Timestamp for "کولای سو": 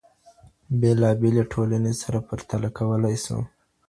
2.77-3.37